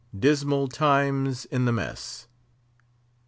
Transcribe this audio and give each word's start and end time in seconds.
DISMAL 0.17 0.67
TIMES 0.69 1.45
IN 1.45 1.65
THE 1.65 1.71
MESS. 1.71 2.27